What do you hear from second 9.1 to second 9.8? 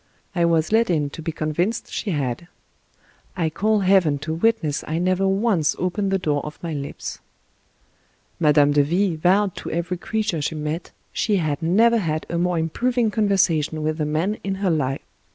vowed to